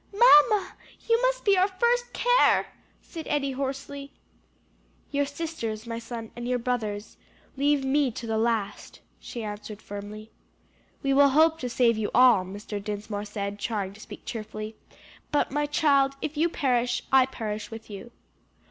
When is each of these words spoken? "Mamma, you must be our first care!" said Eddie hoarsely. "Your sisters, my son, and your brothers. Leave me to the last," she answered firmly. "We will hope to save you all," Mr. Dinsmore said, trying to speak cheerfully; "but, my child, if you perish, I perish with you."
"Mamma, 0.11 0.73
you 1.07 1.21
must 1.21 1.45
be 1.45 1.55
our 1.59 1.67
first 1.67 2.11
care!" 2.11 2.73
said 3.03 3.27
Eddie 3.29 3.51
hoarsely. 3.51 4.11
"Your 5.11 5.27
sisters, 5.27 5.85
my 5.85 5.99
son, 5.99 6.31
and 6.35 6.47
your 6.47 6.57
brothers. 6.57 7.17
Leave 7.55 7.85
me 7.85 8.09
to 8.13 8.25
the 8.25 8.39
last," 8.39 8.99
she 9.19 9.43
answered 9.43 9.79
firmly. 9.79 10.31
"We 11.03 11.13
will 11.13 11.29
hope 11.29 11.59
to 11.59 11.69
save 11.69 11.99
you 11.99 12.09
all," 12.15 12.43
Mr. 12.43 12.83
Dinsmore 12.83 13.25
said, 13.25 13.59
trying 13.59 13.93
to 13.93 13.99
speak 13.99 14.25
cheerfully; 14.25 14.75
"but, 15.31 15.51
my 15.51 15.67
child, 15.67 16.15
if 16.19 16.35
you 16.35 16.49
perish, 16.49 17.03
I 17.11 17.27
perish 17.27 17.69
with 17.69 17.87
you." 17.87 18.09